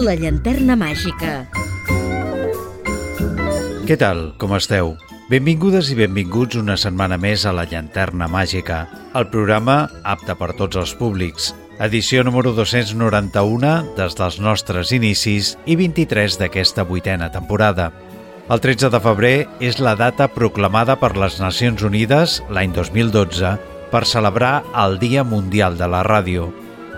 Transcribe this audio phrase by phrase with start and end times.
[0.00, 1.42] La llanterna màgica.
[3.84, 4.30] Què tal?
[4.40, 4.94] Com esteu?
[5.28, 8.78] Benvingudes i benvinguts una setmana més a La Llanterna Màgica,
[9.12, 11.50] el programa apte per tots els públics.
[11.84, 17.90] Edició número 291 des dels nostres inicis i 23 d'aquesta vuitena temporada.
[18.48, 23.52] El 13 de febrer és la data proclamada per les Nacions Unides l'any 2012
[23.92, 26.48] per celebrar el Dia Mundial de la Ràdio.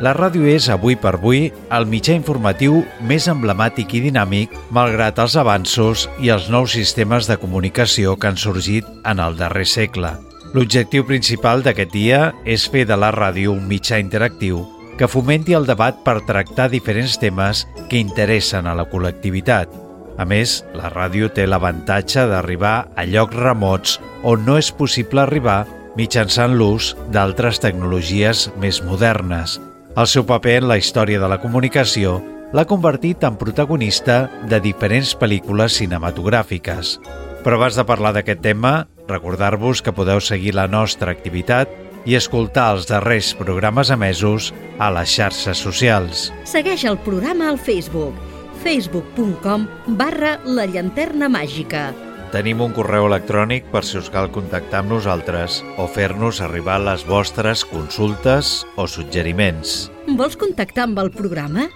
[0.03, 5.37] La ràdio és, avui per avui, el mitjà informatiu més emblemàtic i dinàmic malgrat els
[5.39, 10.11] avanços i els nous sistemes de comunicació que han sorgit en el darrer segle.
[10.59, 14.67] L'objectiu principal d'aquest dia és fer de la ràdio un mitjà interactiu
[14.99, 19.71] que fomenti el debat per tractar diferents temes que interessen a la col·lectivitat.
[20.19, 25.63] A més, la ràdio té l'avantatge d'arribar a llocs remots on no és possible arribar
[25.95, 29.61] mitjançant l'ús d'altres tecnologies més modernes.
[29.93, 32.15] El seu paper en la història de la comunicació
[32.57, 36.97] l'ha convertit en protagonista de diferents pel·lícules cinematogràfiques.
[37.45, 41.69] Però abans de parlar d'aquest tema, recordar-vos que podeu seguir la nostra activitat
[42.09, 46.31] i escoltar els darrers programes emesos a les xarxes socials.
[46.49, 48.17] Segueix el programa al Facebook
[48.63, 49.67] facebook.com
[49.99, 51.91] barra la llanterna màgica.
[52.33, 57.05] Tenim un correu electrònic per si us cal contactar amb nosaltres o fer-nos arribar les
[57.05, 59.91] vostres consultes o suggeriments.
[60.17, 61.69] Vols contactar amb el programa?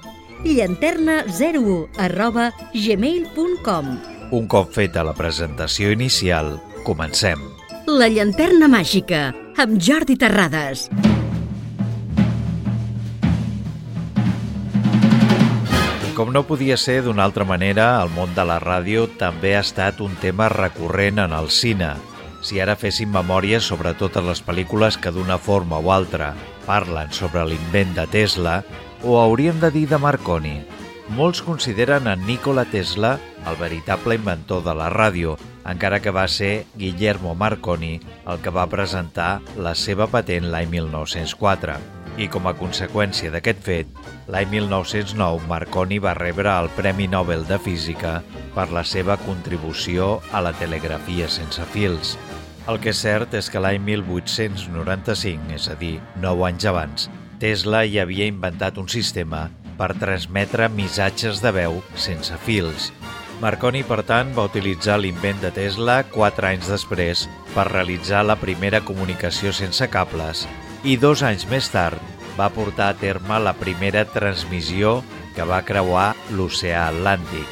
[0.46, 3.92] llanterna01 arroba gmail.com
[4.36, 7.42] Un cop feta la presentació inicial, comencem.
[7.86, 10.88] La llanterna màgica, amb Jordi Terrades.
[16.16, 19.98] Com no podia ser d'una altra manera, el món de la ràdio també ha estat
[20.00, 21.90] un tema recurrent en el cine.
[22.40, 26.30] Si ara féssim memòria sobre totes les pel·lícules que d'una forma o altra
[26.64, 28.62] parlen sobre l'invent de Tesla,
[29.04, 30.54] o hauríem de dir de Marconi.
[31.18, 35.36] Molts consideren a Nikola Tesla el veritable inventor de la ràdio,
[35.68, 41.95] encara que va ser Guillermo Marconi el que va presentar la seva patent l'any 1904
[42.16, 43.98] i com a conseqüència d'aquest fet,
[44.32, 48.20] l'any 1909 Marconi va rebre el Premi Nobel de Física
[48.54, 52.16] per la seva contribució a la telegrafia sense fils.
[52.66, 57.06] El que és cert és que l'any 1895, és a dir, 9 anys abans,
[57.38, 62.90] Tesla ja havia inventat un sistema per transmetre missatges de veu sense fils.
[63.42, 68.80] Marconi, per tant, va utilitzar l'invent de Tesla quatre anys després per realitzar la primera
[68.80, 70.46] comunicació sense cables
[70.84, 72.00] i dos anys més tard
[72.36, 75.00] va portar a terme la primera transmissió
[75.36, 77.48] que va creuar l'oceà Atlàntic.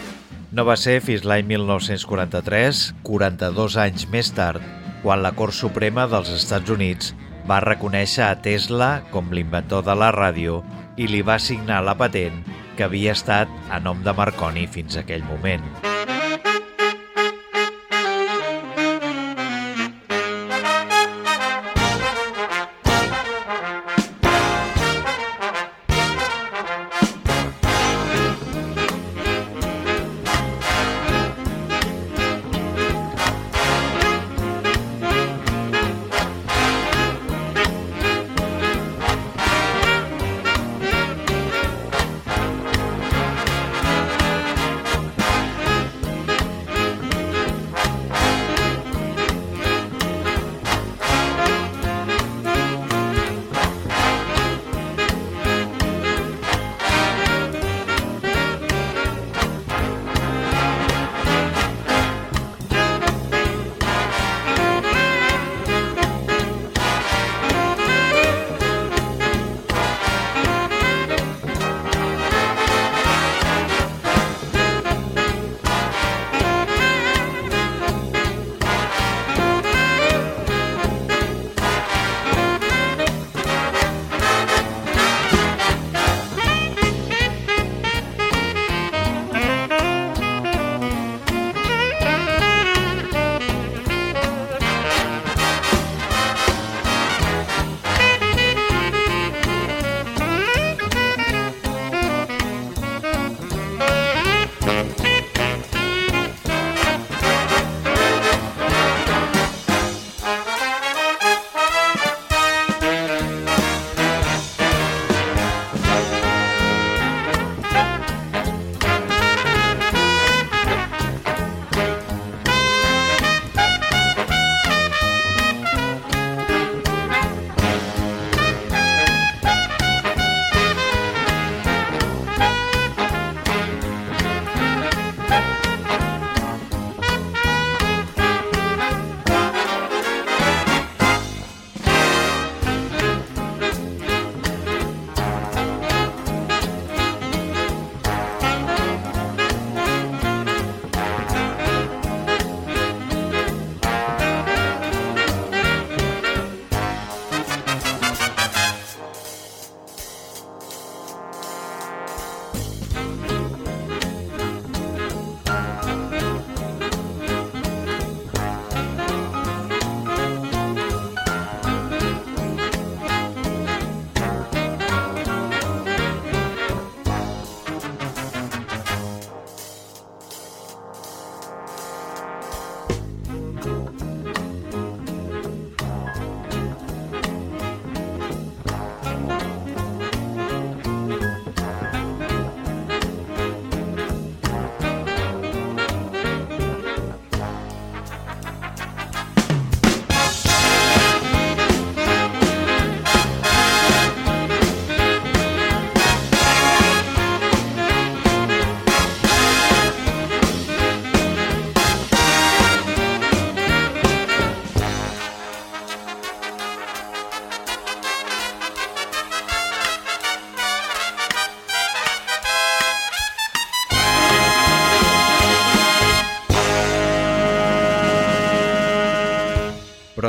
[0.55, 4.63] No va ser fins l'any 1943, 42 anys més tard,
[5.03, 7.15] quan la Cort Suprema dels Estats Units
[7.49, 10.63] va reconèixer a Tesla com l'inventor de la ràdio
[10.97, 12.45] i li va signar la patent
[12.77, 15.67] que havia estat a nom de Marconi fins aquell moment.
[15.83, 16.14] Però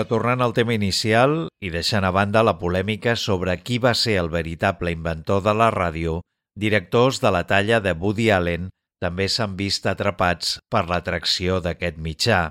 [0.03, 4.27] tornant al tema inicial i deixant a banda la polèmica sobre qui va ser el
[4.33, 6.19] veritable inventor de la ràdio,
[6.59, 8.67] directors de la talla de Woody Allen
[8.99, 12.49] també s'han vist atrapats per l'atracció d'aquest mitjà.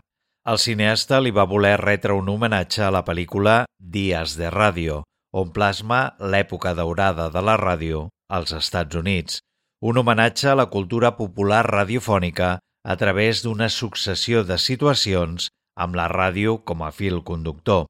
[0.48, 5.02] El cineasta li va voler retre un homenatge a la pel·lícula Dies de Ràdio,
[5.32, 9.40] on plasma l'època daurada de la ràdio als Estats Units,
[9.84, 16.06] un homenatge a la cultura popular radiofònica a través d'una successió de situacions amb la
[16.10, 17.86] ràdio com a fil conductor.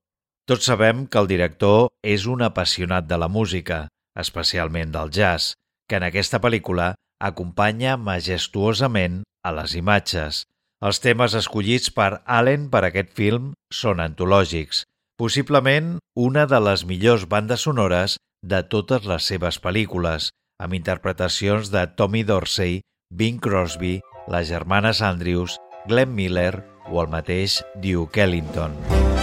[0.48, 3.86] Tots sabem que el director és un apassionat de la música,
[4.16, 5.54] especialment del jazz,
[5.88, 10.44] que en aquesta pel·lícula acompanya majestuosament a les imatges.
[10.84, 14.84] Els temes escollits per Allen per aquest film són antològics,
[15.16, 20.28] possiblement una de les millors bandes sonores de totes les seves pel·lícules,
[20.60, 25.56] amb interpretacions de Tommy Dorsey, Bing Crosby, les germanes Andrews,
[25.88, 29.13] Glenn Miller o el mateix Duke Ellington.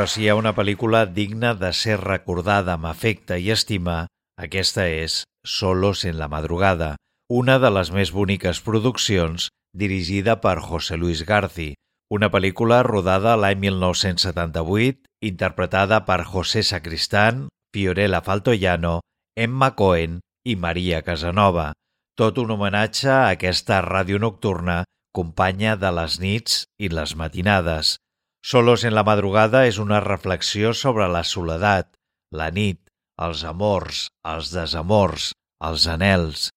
[0.00, 4.06] Però si hi ha una pel·lícula digna de ser recordada amb afecte i estima,
[4.40, 6.94] aquesta és Solos en la madrugada,
[7.28, 11.68] una de les més boniques produccions dirigida per José Luis Garci,
[12.16, 15.04] una pel·lícula rodada l'any 1978,
[15.34, 19.02] interpretada per José Sacristán, Fiorella Faltoiano,
[19.36, 21.74] Emma Cohen i Maria Casanova.
[22.16, 27.98] Tot un homenatge a aquesta ràdio nocturna, companya de les nits i les matinades.
[28.42, 31.90] Solos en la madrugada és una reflexió sobre la soledat,
[32.32, 32.80] la nit,
[33.20, 35.30] els amors, els desamors,
[35.60, 36.48] els anels,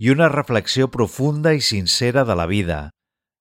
[0.00, 2.80] i una reflexió profunda i sincera de la vida.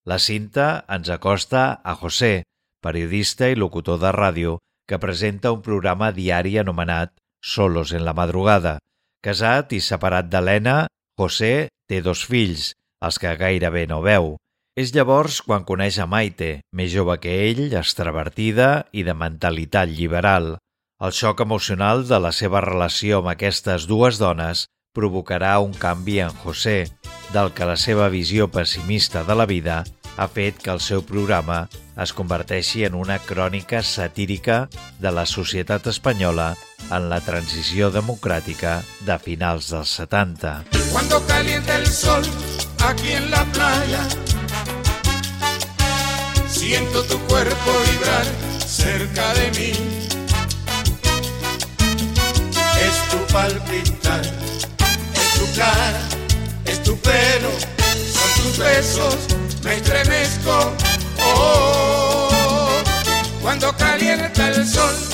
[0.07, 2.43] La cinta ens acosta a José,
[2.81, 7.13] periodista i locutor de ràdio, que presenta un programa diari anomenat
[7.43, 8.77] Solos en la madrugada.
[9.23, 10.87] Casat i separat d'Helena,
[11.19, 14.37] José té dos fills, els que gairebé no veu,
[14.79, 20.53] és llavors quan coneix a Maite, més jove que ell, extravertida i de mentalitat liberal.
[21.03, 26.31] El xoc emocional de la seva relació amb aquestes dues dones provocarà un canvi en
[26.43, 26.77] José,
[27.35, 29.83] del que la seva visió pessimista de la vida
[30.19, 31.59] ha fet que el seu programa
[31.99, 34.61] es converteixi en una crònica satírica
[34.99, 36.53] de la societat espanyola
[36.89, 40.55] en la transició democràtica de finals dels 70.
[40.91, 42.23] Cuando calienta el sol
[42.87, 44.07] aquí en la playa
[46.69, 48.25] Siento tu cuerpo vibrar
[48.63, 49.71] cerca de mí.
[52.87, 54.21] es tu palpitar,
[55.15, 55.99] es tu cara,
[56.65, 57.49] es tu pelo,
[58.13, 59.15] son tus besos,
[59.63, 60.71] me estremezco.
[61.25, 62.29] Oh,
[63.41, 65.08] cuando calienta el sol.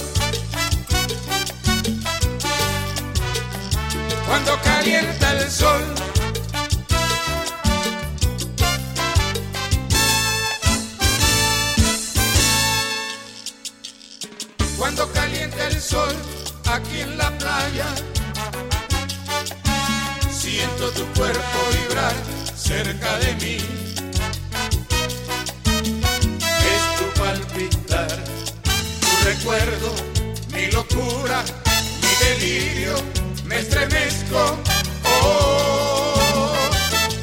[22.65, 23.57] Cerca de mí.
[26.74, 28.07] Es tu palpitar,
[29.01, 29.93] tu recuerdo,
[30.51, 31.43] mi locura,
[32.01, 32.95] mi delirio,
[33.45, 34.57] me estremezco.
[35.03, 36.53] Oh,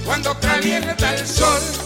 [0.05, 1.82] cuando calienta el sol.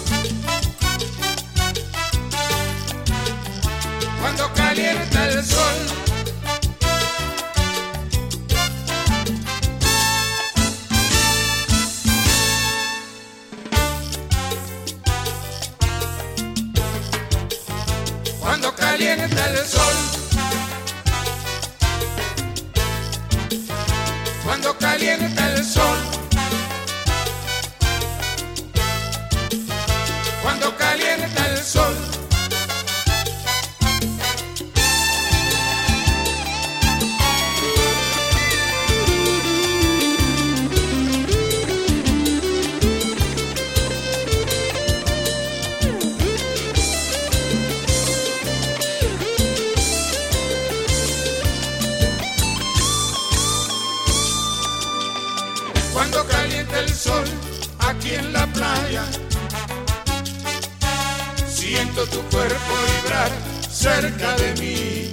[64.34, 65.10] De mí.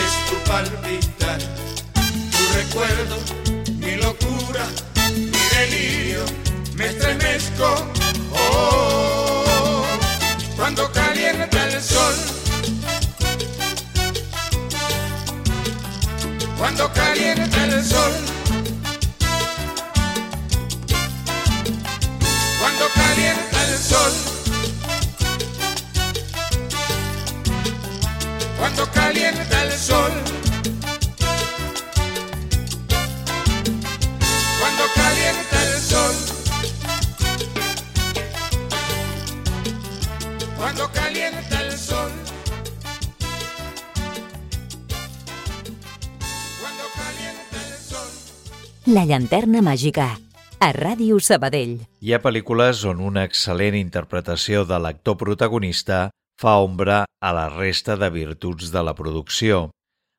[0.00, 1.38] Es tu palpitar,
[2.32, 3.16] tu recuerdo,
[3.78, 4.66] mi locura,
[5.14, 6.24] mi delirio,
[6.74, 7.86] me estremezco.
[8.32, 9.84] Oh,
[10.56, 12.14] cuando calienta el sol.
[16.58, 18.12] Cuando calienta el sol.
[22.60, 23.50] Cuando calienta
[23.90, 24.39] sol.
[28.72, 30.12] Cuando calienta el sol.
[34.60, 36.14] Cuando calienta el sol.
[40.56, 42.10] Cuando calienta el sol.
[46.60, 48.10] Cuando calienta el sol.
[48.86, 50.20] La llanterna màgica
[50.60, 51.80] a Ràdio Sabadell.
[52.00, 56.10] Hi ha pel·lícules on una excel·lent interpretació de l'actor protagonista
[56.40, 59.68] fa ombra a la resta de virtuts de la producció.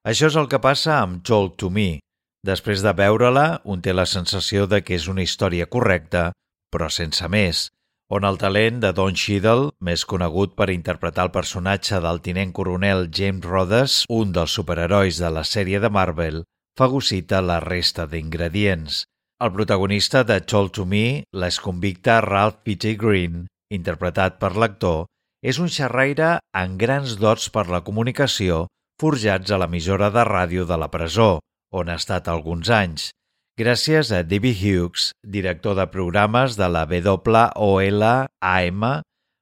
[0.05, 1.97] Això és el que passa amb Told to Me.
[2.45, 6.31] Després de veure-la, un té la sensació de que és una història correcta,
[6.73, 7.67] però sense més,
[8.11, 13.07] on el talent de Don Cheadle, més conegut per interpretar el personatge del tinent coronel
[13.13, 16.41] James Rhodes, un dels superherois de la sèrie de Marvel,
[16.77, 19.05] fagocita la resta d'ingredients.
[19.41, 22.97] El protagonista de Told to Me, l'exconvicte Ralph P.J.
[22.99, 25.07] Green, interpretat per l'actor,
[25.41, 28.67] és un xerraire amb grans dots per la comunicació
[29.01, 31.39] forjats a l'emissora de ràdio de la presó,
[31.73, 33.09] on ha estat alguns anys.
[33.57, 38.85] Gràcies a Debbie Hughes, director de programes de la WOLAM,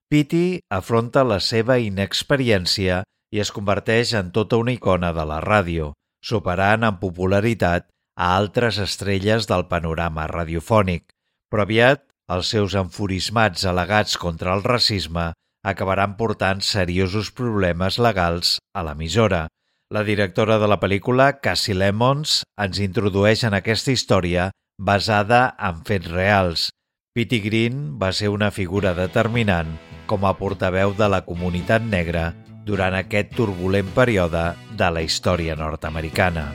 [0.10, 5.94] Pitti afronta la seva inexperiència i es converteix en tota una icona de la ràdio,
[6.26, 7.86] superant en popularitat
[8.18, 11.04] a altres estrelles del panorama radiofònic,
[11.52, 15.30] però aviat els seus enfurismats al·legats contra el racisme
[15.64, 19.48] acabaran portant seriosos problemes legals a l'emissora.
[19.90, 26.12] La directora de la pel·lícula, Cassie Lemons, ens introdueix en aquesta història basada en fets
[26.14, 26.70] reals.
[27.18, 29.76] Pitty Green va ser una figura determinant
[30.10, 32.30] com a portaveu de la comunitat negra
[32.70, 36.50] durant aquest turbulent període de la història nord-americana.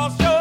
[0.00, 0.39] Cause you're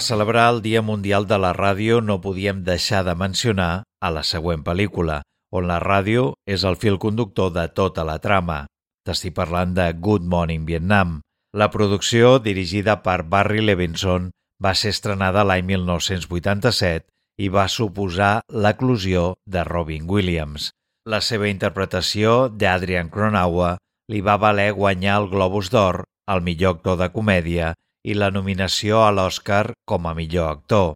[0.00, 4.62] celebrar el Dia Mundial de la Ràdio no podíem deixar de mencionar a la següent
[4.64, 5.20] pel·lícula,
[5.52, 8.62] on la ràdio és el fil conductor de tota la trama.
[9.04, 11.20] T'estic parlant de Good Morning Vietnam.
[11.52, 14.30] La producció, dirigida per Barry Levinson,
[14.62, 17.10] va ser estrenada l'any 1987
[17.42, 20.70] i va suposar l'eclusió de Robin Williams.
[21.04, 23.76] La seva interpretació d'Adrian Cronauer
[24.08, 27.72] li va valer guanyar el Globus d'Or, el millor actor de comèdia
[28.02, 30.94] i la nominació a l'Oscar com a millor actor.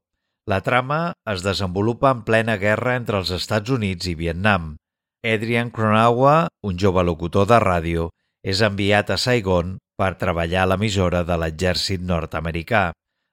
[0.51, 4.75] La trama es desenvolupa en plena guerra entre els Estats Units i Vietnam.
[5.27, 8.11] Adrian Cronauer, un jove locutor de ràdio,
[8.47, 12.91] és enviat a Saigon per treballar a l'emissora de l'exèrcit nord-americà.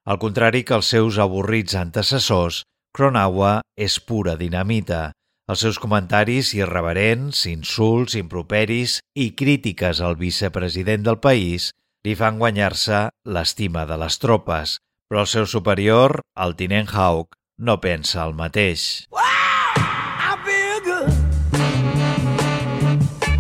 [0.10, 2.64] Al contrari que els seus avorrits antecessors,
[2.98, 5.12] Cronauer és pura dinamita.
[5.50, 11.72] Els seus comentaris irreverents, insults, improperis i crítiques al vicepresident del país
[12.04, 12.98] li fan guanyar-se
[13.36, 14.76] l'estima de les tropes,
[15.08, 19.08] però el seu superior, el tinent Hawk, no pensa el mateix.
[19.14, 20.36] I
[20.84, 21.14] good.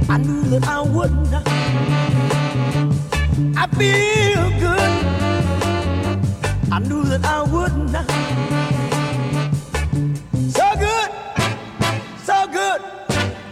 [0.09, 0.79] I knew that I
[4.63, 4.93] good.
[7.25, 7.95] I wouldn't.
[10.55, 11.11] So good,
[12.23, 12.81] so good.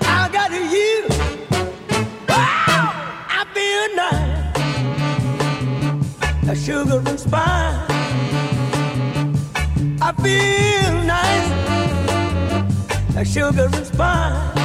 [0.01, 0.51] I got!
[3.89, 4.30] I.
[6.47, 7.89] A sugar and spice.
[10.01, 11.49] I feel nice,
[13.15, 14.60] a sugar and spice.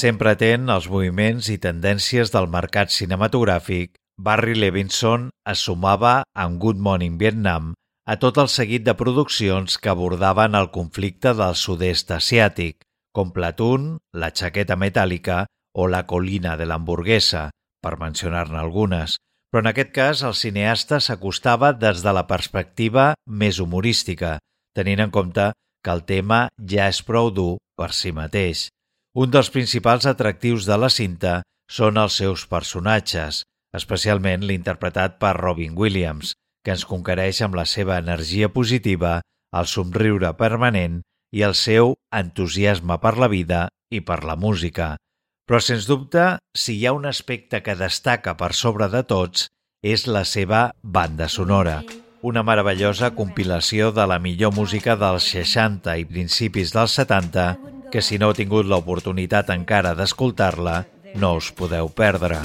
[0.00, 6.12] Sempre atent als moviments i tendències del mercat cinematogràfic, Barry Levinson es sumava
[6.44, 7.74] amb Good Morning Vietnam
[8.08, 12.80] a tot el seguit de produccions que abordaven el conflicte del sud-est asiàtic,
[13.12, 15.42] com Platoon, La jaqueta metàl·lica
[15.76, 17.50] o La colina de l'hamburguesa,
[17.84, 19.18] per mencionar-ne algunes,
[19.50, 24.38] però en aquest cas el cineasta s'acostava des de la perspectiva més humorística,
[24.72, 25.52] tenint en compte
[25.84, 28.70] que el tema ja és prou dur per si mateix.
[29.18, 33.42] Un dels principals atractius de la cinta són els seus personatges,
[33.74, 39.18] especialment l'interpretat per Robin Williams, que ens conquereix amb la seva energia positiva,
[39.50, 41.00] el somriure permanent
[41.34, 44.94] i el seu entusiasme per la vida i per la música.
[45.42, 49.48] Però, sens dubte, si hi ha un aspecte que destaca per sobre de tots,
[49.82, 51.80] és la seva banda sonora.
[52.22, 58.18] Una meravellosa compilació de la millor música dels 60 i principis dels 70 que si
[58.18, 60.84] no heu tingut l'oportunitat encara d'escoltar-la,
[61.18, 62.38] no us podeu perdre.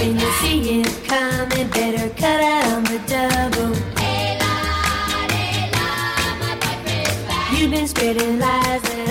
[0.00, 0.60] When see
[1.70, 3.74] better cut out the double.
[7.52, 7.86] You've been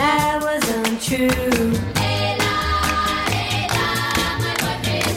[0.01, 1.73] I was untrue.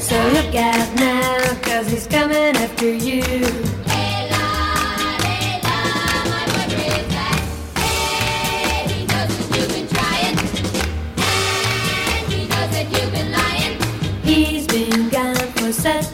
[0.01, 3.82] So look out now, cause he's coming after you.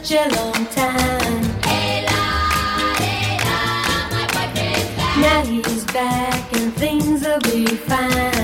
[0.09, 1.43] Such a long time.
[1.65, 2.21] Ela,
[2.99, 3.59] Ela,
[4.11, 5.17] my boyfriend's back.
[5.19, 8.38] Now he's back and things will be fine.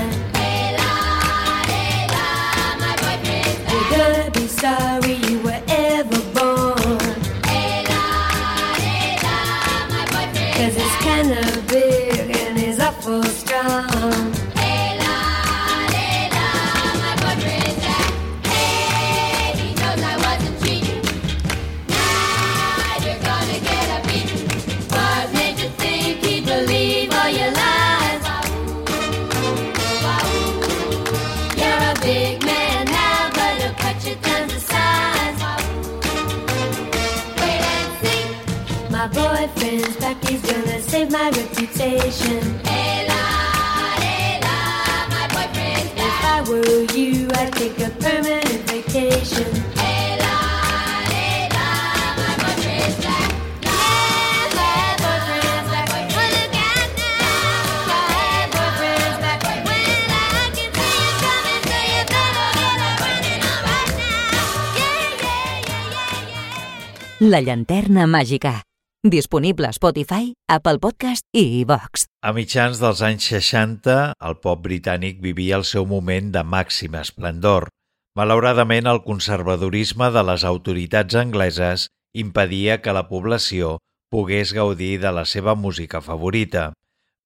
[41.86, 42.60] Reputation.
[45.98, 49.46] If I were you, I'd take a permanent vacation.
[67.18, 68.65] La llanterna màgica.
[69.10, 72.08] Disponible a Spotify, Apple Podcast i iVox.
[72.26, 77.68] A mitjans dels anys 60, el pop britànic vivia el seu moment de màxim esplendor.
[78.18, 81.86] Malauradament, el conservadorisme de les autoritats angleses
[82.18, 83.76] impedia que la població
[84.10, 86.72] pogués gaudir de la seva música favorita.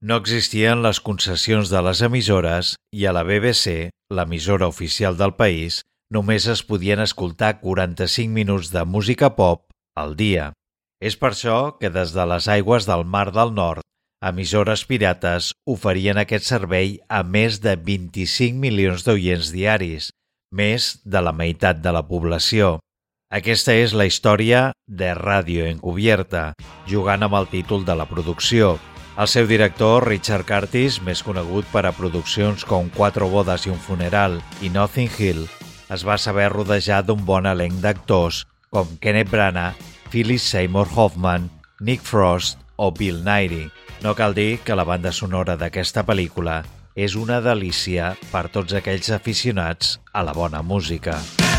[0.04, 5.80] No existien les concessions de les emissores i a la BBC, l'emissora oficial del país,
[6.12, 10.52] només es podien escoltar 45 minuts de música pop al dia.
[11.00, 13.80] És per això que des de les aigües del Mar del Nord,
[14.20, 20.10] emissores pirates oferien aquest servei a més de 25 milions d'oients diaris,
[20.52, 22.76] més de la meitat de la població.
[23.32, 26.50] Aquesta és la història de Ràdio Encubierta,
[26.90, 28.74] jugant amb el títol de la producció.
[29.16, 33.80] El seu director, Richard Curtis, més conegut per a produccions com Quatre bodes i un
[33.80, 35.46] funeral i Nothing Hill,
[35.88, 39.78] es va saber rodejar d'un bon elenc d'actors com Kenneth Branagh,
[40.10, 41.48] Phyllis Seymour Hoffman,
[41.80, 43.70] Nick Frost o Bill Nighy.
[44.02, 46.64] No cal dir que la banda sonora d'aquesta pel·lícula
[46.98, 51.14] és una delícia per tots aquells aficionats a la bona música.
[51.14, 51.49] Put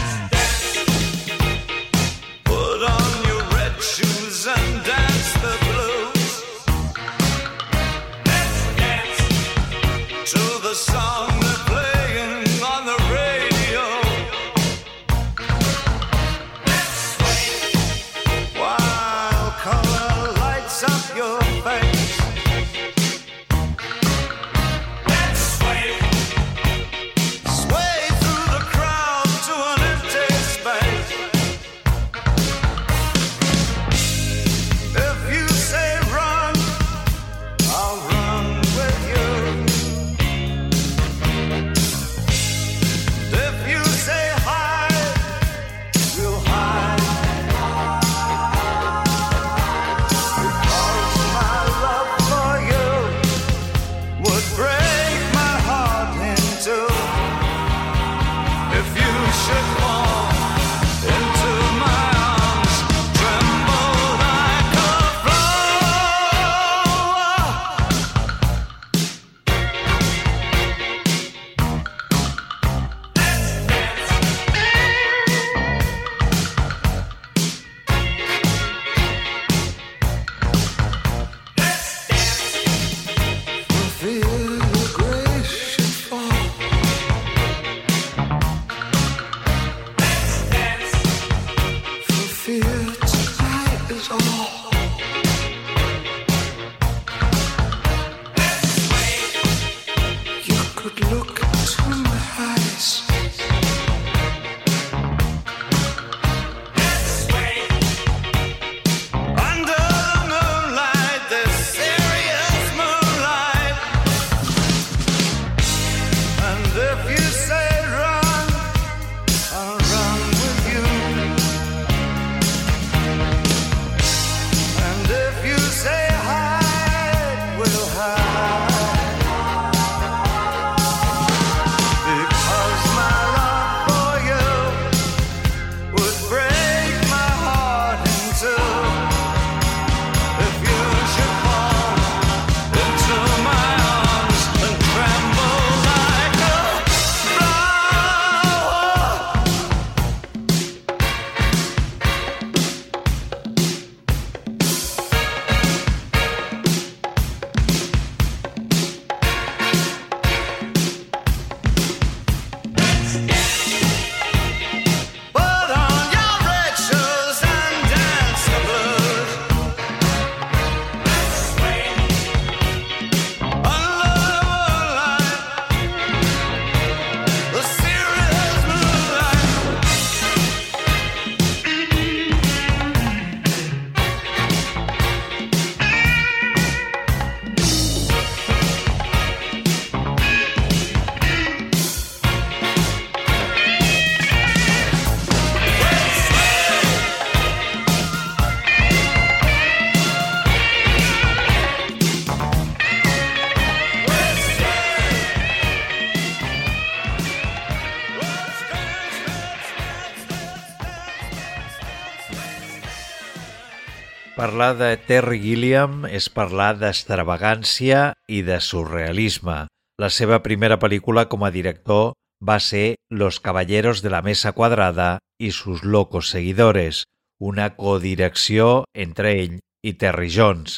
[214.61, 219.55] Parlar de Terry Gilliam és parlar d'extravagància i de surrealisme.
[219.97, 222.11] La seva primera pel·lícula com a director
[222.45, 225.07] va ser Los Caballeros de la Mesa Quadrada
[225.41, 227.07] i sus locos seguidores,
[227.41, 230.75] una codirecció entre ell i Terry Jones.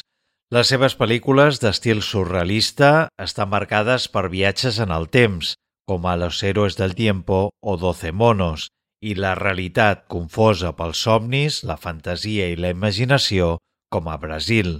[0.48, 6.40] Les seves pel·lícules d'estil surrealista estan marcades per viatges en el temps, com a Los
[6.40, 8.70] héroes del tiempo o Doce monos,
[9.04, 13.58] i la realitat confosa pels somnis, la fantasia i la imaginació,
[13.90, 14.78] com a Brasil.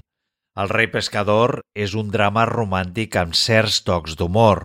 [0.55, 4.63] El rei pescador és un drama romàntic amb certs tocs d'humor.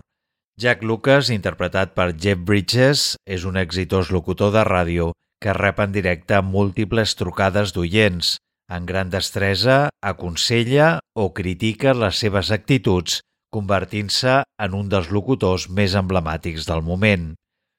[0.60, 5.90] Jack Lucas, interpretat per Jeff Bridges, és un exitós locutor de ràdio que rep en
[5.92, 8.36] directe múltiples trucades d'oients.
[8.70, 13.18] En gran destresa, aconsella o critica les seves actituds,
[13.50, 17.32] convertint-se en un dels locutors més emblemàtics del moment.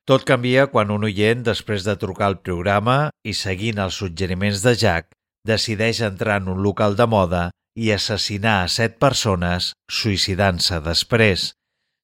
[0.09, 4.73] Tot canvia quan un oient, després de trucar al programa i seguint els suggeriments de
[4.75, 5.13] Jack,
[5.47, 7.43] decideix entrar en un local de moda
[7.75, 11.51] i assassinar a set persones, suïcidant-se després.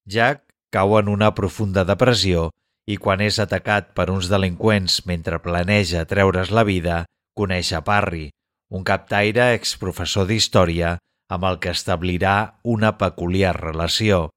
[0.08, 2.48] Jack cau en una profunda depressió
[2.88, 7.04] i quan és atacat per uns delinqüents mentre planeja treure's la vida,
[7.36, 8.30] coneix a Parry,
[8.72, 10.96] un captaire exprofessor d'història
[11.28, 14.30] amb el que establirà una peculiar relació.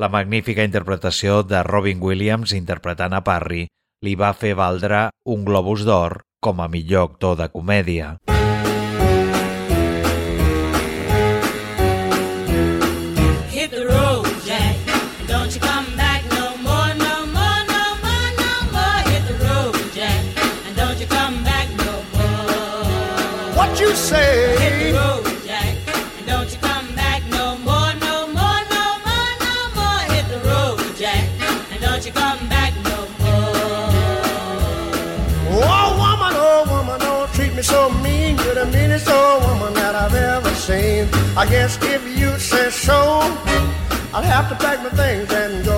[0.00, 3.66] La magnífica interpretació de Robin Williams interpretant a Parry
[4.06, 8.16] li va fer valdre un Globus d'Or com a millor actor de comèdia.
[8.24, 8.37] Hit
[23.88, 24.92] What Hit say?
[24.92, 25.74] the road, Jack.
[26.18, 30.00] And don't you come back no more, no more, no more, no more.
[30.12, 31.24] Hit the road, Jack.
[31.72, 33.48] And don't you come back no more.
[35.64, 38.36] Oh woman, oh woman, don't treat me so mean.
[38.44, 41.08] You're the meanest old woman that I've ever seen.
[41.34, 42.98] I guess if you say so,
[44.12, 45.77] I'll have to pack my things and go.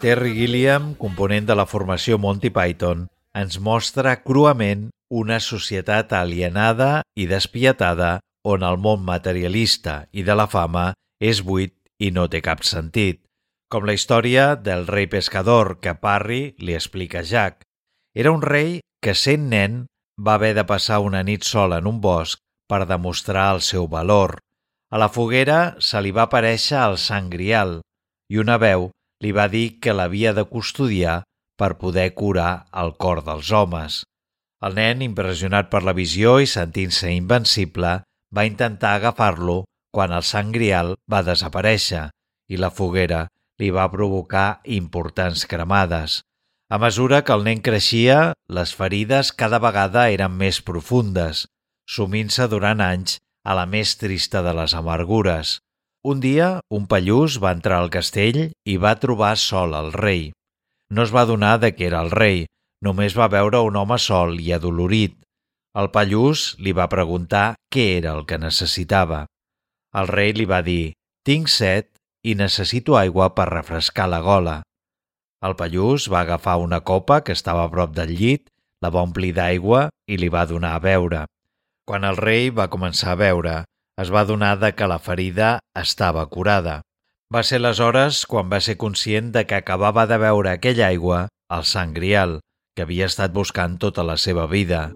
[0.00, 3.02] Terry Gilliam, component de la formació Monty Python,
[3.36, 8.14] ens mostra cruament una societat alienada i despietada
[8.48, 10.86] on el món materialista i de la fama
[11.20, 13.20] és buit i no té cap sentit,
[13.68, 17.66] com la història del rei pescador que Parry li explica a Jack.
[18.16, 19.82] Era un rei que, sent nen,
[20.16, 22.40] va haver de passar una nit sola en un bosc
[22.72, 24.38] per demostrar el seu valor.
[24.88, 27.82] A la foguera se li va aparèixer el sant grial
[28.32, 28.88] i una veu
[29.20, 31.22] li va dir que l'havia de custodiar
[31.60, 34.04] per poder curar el cor dels homes.
[34.64, 38.00] El nen, impressionat per la visió i sentint-se invencible,
[38.36, 42.08] va intentar agafar-lo quan el sant grial va desaparèixer
[42.50, 43.26] i la foguera
[43.60, 46.20] li va provocar importants cremades.
[46.70, 51.46] A mesura que el nen creixia, les ferides cada vegada eren més profundes,
[51.84, 55.58] sumint-se durant anys a la més trista de les amargures.
[56.02, 60.30] Un dia, un pallús va entrar al castell i va trobar sol el rei.
[60.88, 62.46] No es va donar de què era el rei,
[62.80, 65.18] només va veure un home sol i adolorit.
[65.76, 69.26] El pallús li va preguntar què era el que necessitava.
[69.92, 71.92] El rei li va dir, tinc set
[72.24, 74.56] i necessito aigua per refrescar la gola.
[75.44, 78.48] El pallús va agafar una copa que estava a prop del llit,
[78.80, 81.26] la va omplir d'aigua i li va donar a beure.
[81.84, 83.54] Quan el rei va començar a beure,
[84.00, 86.80] es va donar de que la ferida estava curada.
[87.30, 91.66] Va ser aleshores quan va ser conscient de que acabava de beure aquella aigua al
[91.68, 92.38] Sant Grial,
[92.74, 94.88] que havia estat buscant tota la seva vida.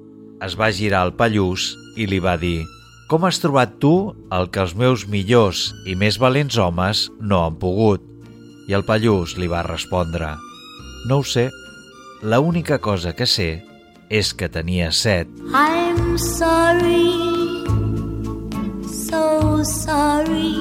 [0.42, 2.64] Es va girar al pallús i li va dir
[3.11, 3.92] Com has trobat tu
[4.32, 8.02] el que els meus millors i més valents homes no han pogut?
[8.66, 10.30] I el Pallús li va respondre
[11.05, 11.50] No ho sé,
[12.22, 13.50] la única cosa que sé
[14.09, 15.28] és que tenia set.
[15.52, 17.53] I'm sorry,
[19.11, 20.55] so sorry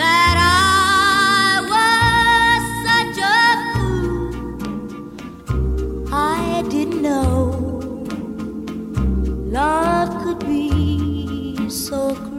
[0.00, 3.46] that I was such a
[5.48, 6.06] fool.
[6.12, 7.34] I didn't know
[9.58, 12.35] love could be so cruel.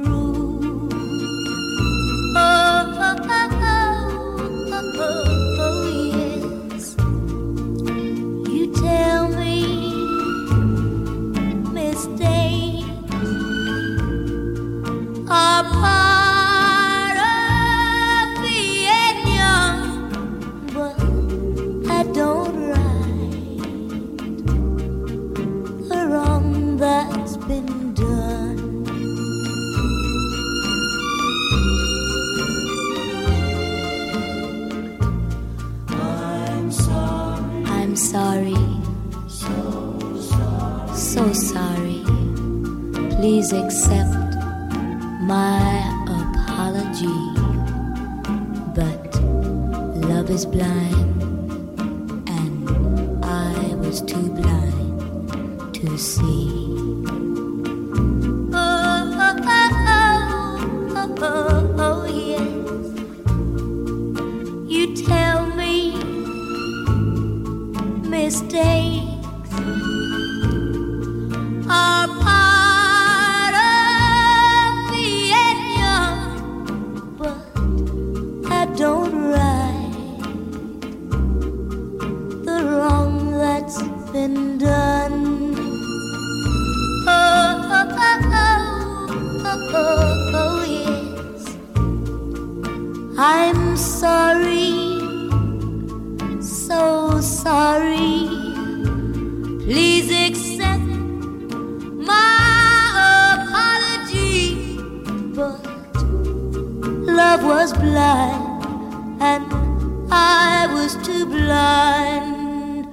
[110.88, 112.88] Was too blind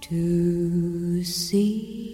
[0.00, 2.04] to see.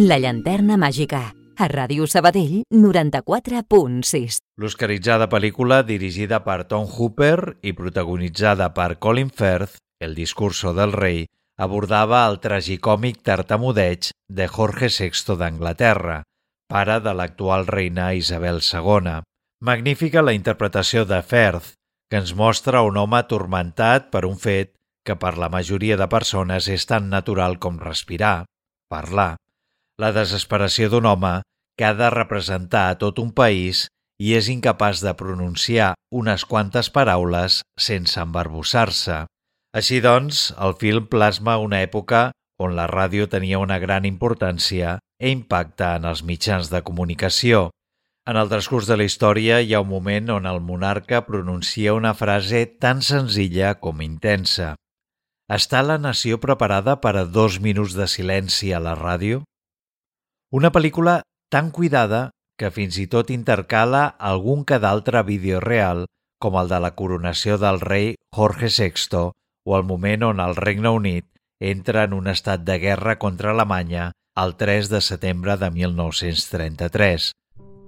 [0.00, 4.38] La llanterna màgica, a Ràdio Sabadell 94.6.
[4.56, 11.26] L'oscaritzada pel·lícula dirigida per Tom Hooper i protagonitzada per Colin Firth, El discurso del rei,
[11.60, 16.22] abordava el tragicòmic tartamudeig de Jorge VI d'Anglaterra,
[16.72, 19.20] pare de l'actual reina Isabel II.
[19.62, 21.74] Magnífica la interpretació de Firth,
[22.08, 24.70] que ens mostra un home atormentat per un fet
[25.04, 28.46] que per la majoria de persones és tan natural com respirar,
[28.88, 29.34] parlar.
[30.00, 31.32] La desesperació d'un home
[31.76, 33.82] que ha de representar a tot un país
[34.16, 39.26] i és incapaç de pronunciar unes quantes paraules sense embarbussar-se.
[39.76, 42.30] Així doncs, el film plasma una època
[42.64, 47.68] on la ràdio tenia una gran importància e impacte en els mitjans de comunicació.
[48.28, 52.12] En el transcurs de la història hi ha un moment on el monarca pronuncia una
[52.14, 54.74] frase tan senzilla com intensa.
[55.50, 59.40] Està la nació preparada per a dos minuts de silenci a la ràdio?
[60.52, 62.28] Una pel·lícula tan cuidada
[62.60, 66.04] que fins i tot intercala algun que d'altre vídeo real,
[66.38, 69.24] com el de la coronació del rei Jorge VI
[69.64, 71.26] o el moment on el Regne Unit
[71.60, 77.32] entra en un estat de guerra contra Alemanya el 3 de setembre de 1933.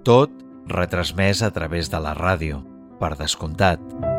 [0.03, 0.33] Tot
[0.67, 2.59] retransmès a través de la ràdio,
[2.99, 4.12] per descomptat.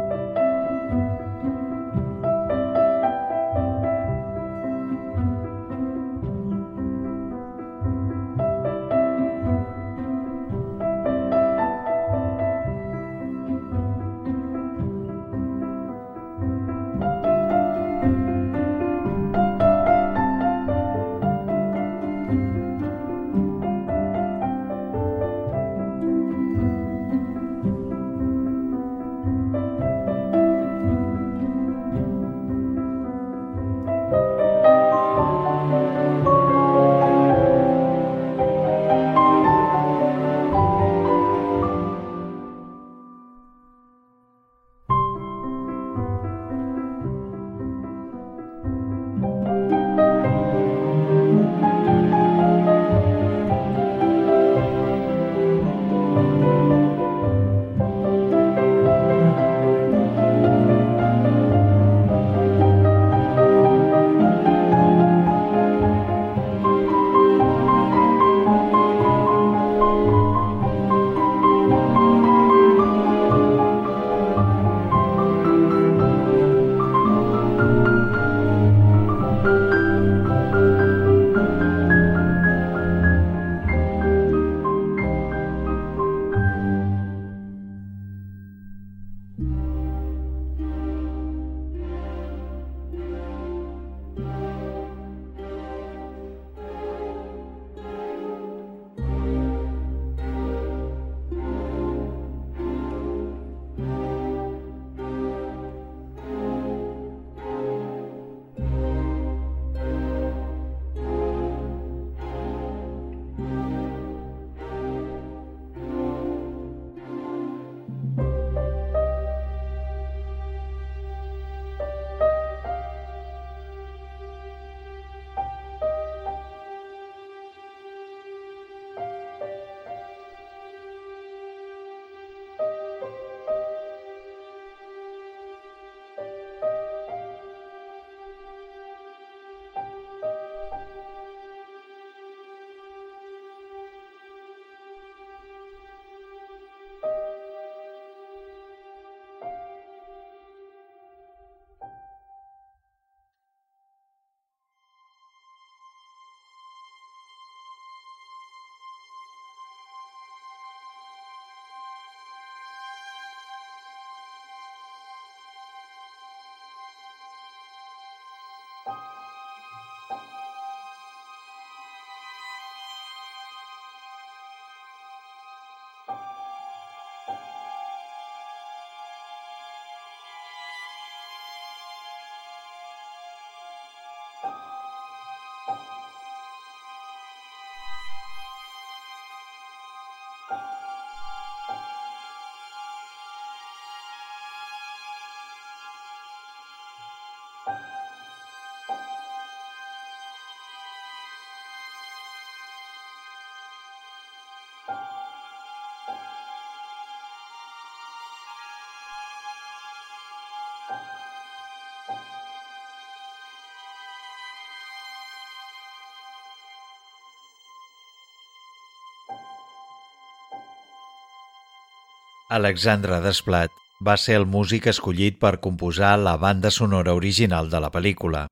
[222.53, 223.71] Alexandre Desplat
[224.05, 228.43] va ser el músic escollit per composar la banda sonora original de la pel·lícula.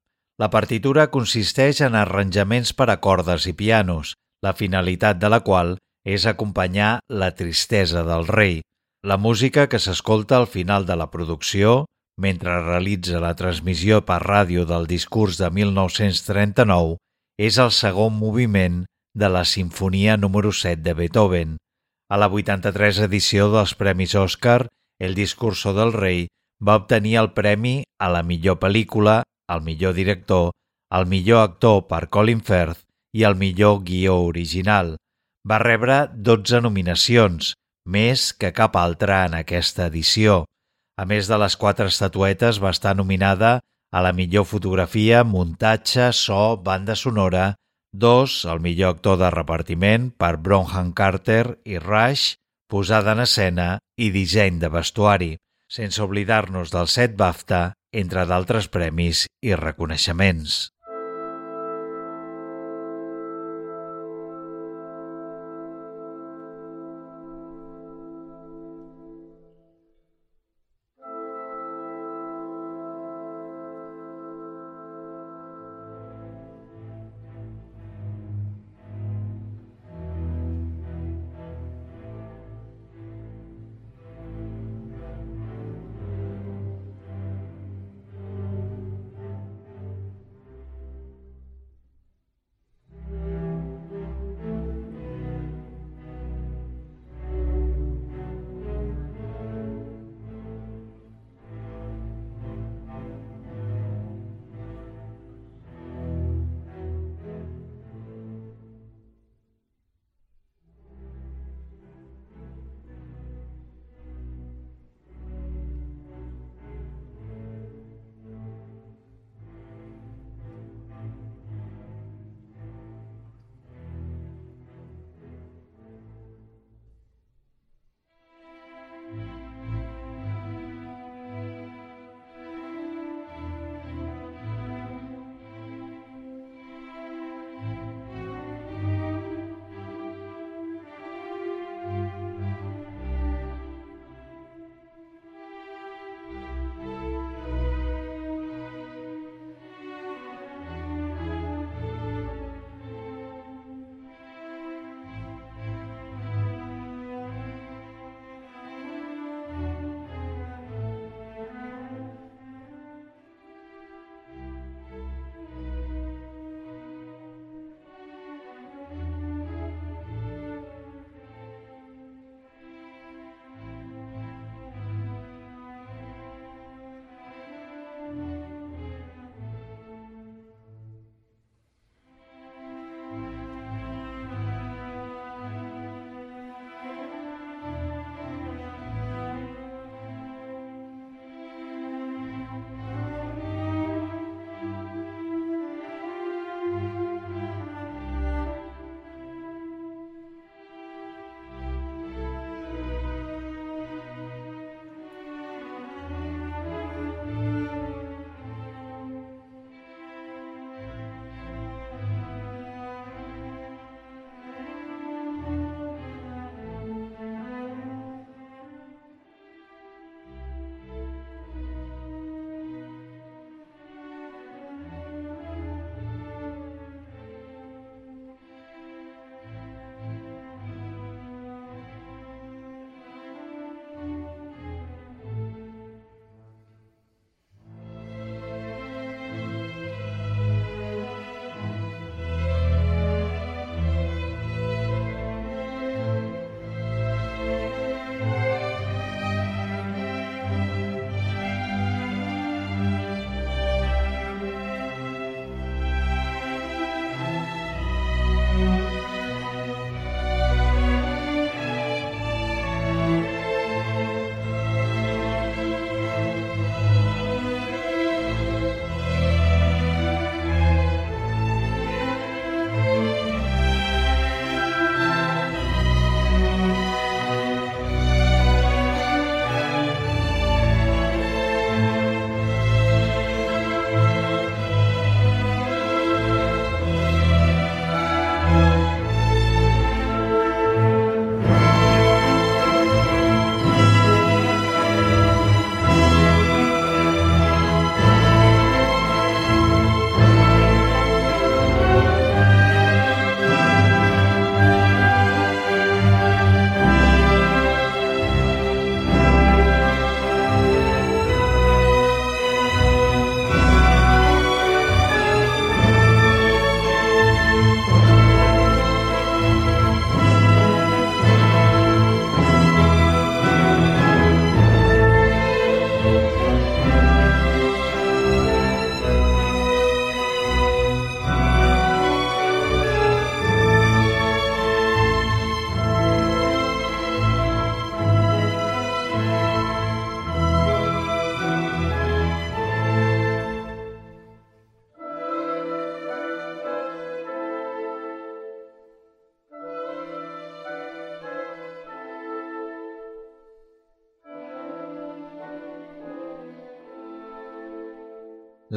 [0.41, 5.75] La partitura consisteix en arranjaments per a cordes i pianos, la finalitat de la qual
[6.01, 8.61] és acompanyar la tristesa del rei.
[9.05, 11.85] La música que s'escolta al final de la producció,
[12.17, 16.97] mentre realitza la transmissió per ràdio del discurs de 1939,
[17.37, 21.60] és el segon moviment de la Sinfonia número 7 de Beethoven.
[22.11, 24.67] A la 83 edició dels Premis Òscar,
[24.99, 26.25] El discurso del rei
[26.59, 30.51] va obtenir el premi a la millor pel·lícula, al millor director,
[30.91, 32.83] al millor actor per Colin Firth
[33.15, 34.97] i al millor guió original.
[35.47, 37.53] Va rebre 12 nominacions,
[37.87, 40.43] més que cap altra en aquesta edició.
[40.99, 46.57] A més de les quatre estatuetes, va estar nominada a la millor fotografia, muntatge, so,
[46.57, 47.53] banda sonora,
[47.91, 52.35] dos, el millor actor de repartiment per Bronhan Carter i Rush,
[52.71, 53.69] posada en escena
[53.99, 55.31] i disseny de vestuari,
[55.71, 60.70] sense oblidar-nos del set BAFTA, entre d'altres premis i reconeixements.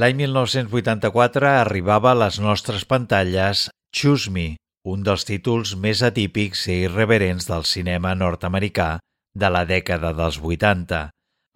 [0.04, 3.60] L'any 1984 arribava a les nostres pantalles
[3.96, 4.42] Choose Me,
[4.84, 8.88] un dels títols més atípics i irreverents del cinema nord-americà
[9.32, 10.98] de la dècada dels 80.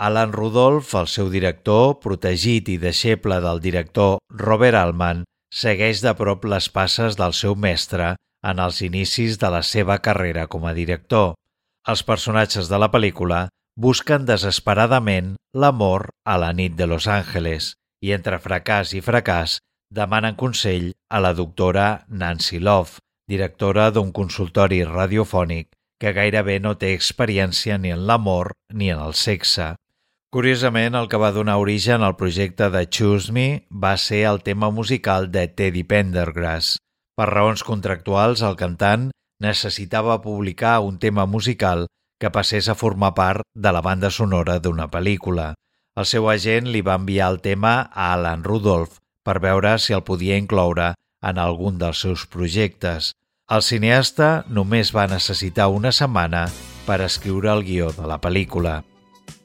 [0.08, 6.46] Alan Rudolph, el seu director, protegit i deixeble del director Robert Altman, segueix de prop
[6.48, 8.14] les passes del seu mestre
[8.52, 11.34] en els inicis de la seva carrera com a director.
[11.84, 13.42] Els personatges de la pel·lícula
[13.76, 17.74] busquen desesperadament l'amor a la nit de Los Angeles
[18.04, 19.58] i entre fracàs i fracàs
[19.94, 26.92] demanen consell a la doctora Nancy Love, directora d'un consultori radiofònic que gairebé no té
[26.94, 29.74] experiència ni en l'amor ni en el sexe.
[30.30, 34.70] Curiosament, el que va donar origen al projecte de Choose Me va ser el tema
[34.70, 36.76] musical de Teddy Pendergrass.
[37.16, 39.08] Per raons contractuals, el cantant
[39.40, 41.86] necessitava publicar un tema musical
[42.20, 45.54] que passés a formar part de la banda sonora d'una pel·lícula.
[45.98, 50.04] El seu agent li va enviar el tema a Alan Rudolph per veure si el
[50.06, 50.92] podia incloure
[51.26, 53.10] en algun dels seus projectes.
[53.50, 56.44] El cineasta només va necessitar una setmana
[56.86, 58.76] per escriure el guió de la pel·lícula.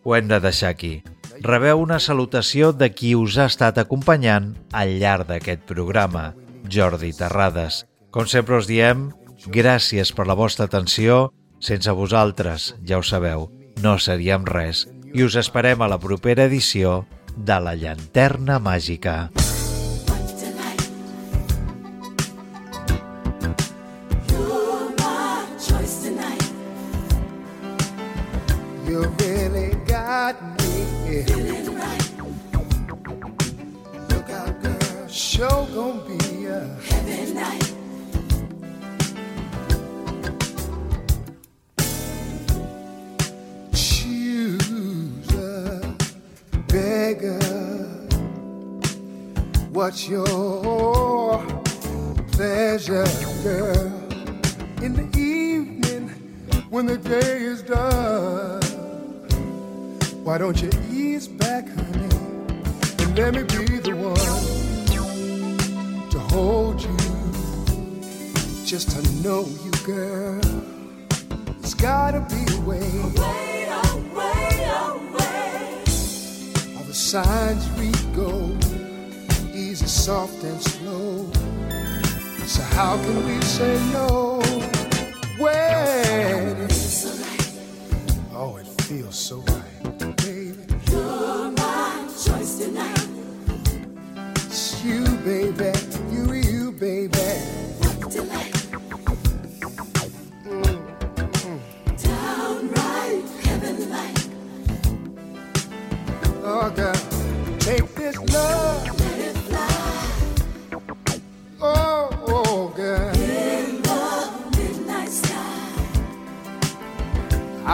[0.03, 0.93] Ho hem de deixar aquí.
[1.41, 6.33] Rebeu una salutació de qui us ha estat acompanyant al llarg d'aquest programa,
[6.69, 7.81] Jordi Terrades.
[8.13, 9.09] Com sempre us diem,
[9.49, 11.31] gràcies per la vostra atenció.
[11.63, 13.49] Sense vosaltres, ja ho sabeu,
[13.81, 14.85] no seríem res.
[15.13, 17.03] I us esperem a la propera edició
[17.37, 19.29] de La Llanterna Màgica.
[49.93, 51.37] What's your
[52.31, 53.05] pleasure,
[53.43, 53.93] girl?
[54.81, 56.09] In the evening
[56.71, 58.59] when the day is done.
[60.23, 62.09] Why don't you ease back, honey,
[62.97, 64.17] and let me be the one
[66.09, 66.97] to hold you,
[68.65, 70.41] just to know you, girl.
[71.59, 72.89] It's gotta be a way.
[72.99, 75.83] Away, away, away.
[76.77, 78.65] All the signs we gold,
[79.87, 81.29] soft, and slow.
[82.45, 84.41] So how can we say no?
[85.37, 86.67] When
[88.33, 89.62] oh, it feels so right,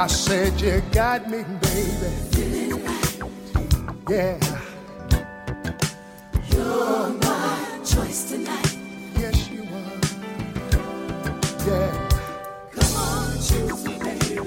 [0.01, 2.09] I said you got me, baby.
[2.31, 3.19] Feeling right.
[4.09, 4.37] Yeah,
[6.51, 8.77] You're my choice tonight.
[9.19, 9.99] yes you are.
[11.67, 11.91] Yeah.
[12.71, 14.39] Come on, choose me, baby.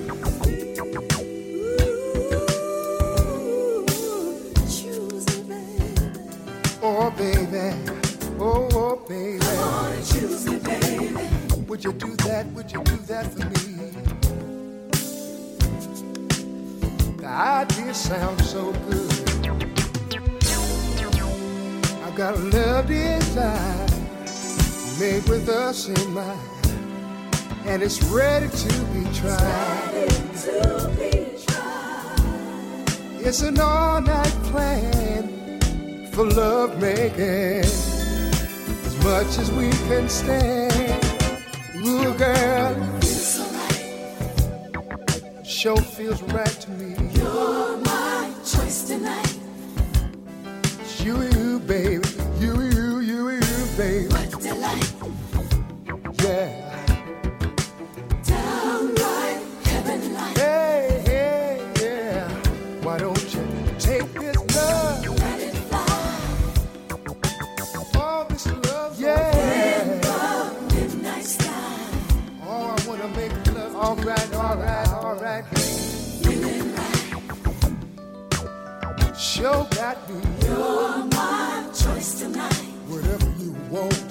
[3.05, 3.85] Ooh,
[4.71, 6.11] choose me, baby.
[6.83, 7.77] Oh, baby.
[8.41, 9.39] Oh, oh, baby.
[9.39, 11.29] Come on choose me, baby.
[11.69, 12.47] Would you do that?
[12.55, 13.72] Would you do that for me?
[17.33, 19.11] Idea sounds so good.
[22.05, 23.89] I've got a love design
[25.01, 26.39] made with us in mind,
[27.65, 30.09] and it's ready to be tried.
[30.45, 31.11] To be
[31.45, 32.21] tried.
[33.27, 35.23] It's an all-night plan
[36.13, 40.73] for love making, as much as we can stand.
[41.85, 42.52] Ooh, girl,
[45.63, 46.97] show feels right to me.
[47.15, 49.39] You're my choice tonight.
[50.81, 52.22] It's you, baby.
[79.43, 80.23] sure got me.
[80.45, 82.63] You're my choice tonight.
[82.87, 84.05] Whatever you want,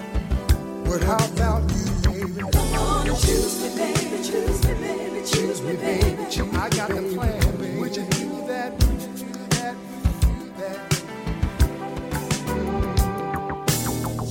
[0.83, 2.41] but how about you, baby?
[2.53, 6.15] Oh, choose me, baby, choose me, baby, choose, choose me, baby.
[6.17, 6.57] baby.
[6.57, 7.79] I got the plan, baby.
[7.79, 8.71] Would you do that?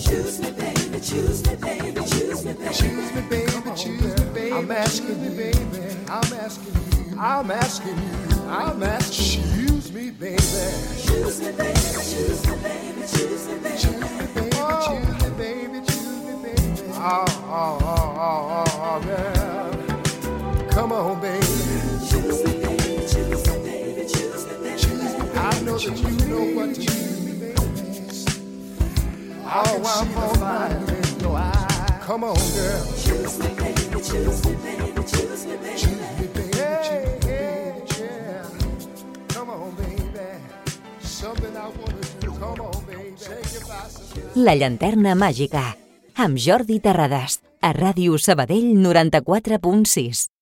[0.05, 2.74] Choose me, baby, choose me, baby, choose me, baby.
[2.74, 4.53] Choose me, baby, Come choose on, me, baby.
[4.53, 5.96] I'm asking you, baby.
[6.11, 7.18] I'm asking you.
[7.18, 8.42] I'm asking you.
[8.48, 9.59] I'm asking you.
[9.91, 10.36] Choose me, baby.
[11.03, 11.74] Choose me, baby.
[11.74, 13.03] Choose me, baby.
[13.11, 13.76] Choose me, baby.
[13.76, 14.51] Choose me, baby.
[14.86, 15.78] Choose me, baby.
[15.84, 16.93] Choose me, baby.
[16.95, 20.70] Oh, oh, oh, oh, oh, oh, girl.
[20.70, 21.45] Come on, baby.
[22.09, 23.03] Choose me, baby.
[23.09, 24.07] Choose me, baby.
[24.07, 24.78] Choose me, baby.
[24.78, 25.38] Choose me, baby.
[25.38, 26.86] I know that you know what to do,
[27.26, 27.55] baby.
[29.43, 32.05] Oh, I'm on your eyes.
[32.07, 32.84] Come on, girl.
[32.97, 34.01] Choose me, baby.
[34.05, 34.89] Choose me, baby.
[44.39, 45.64] La llanterna màgica,
[46.16, 50.31] amb Jordi Terrades, a Ràdio Sabadell 94.6.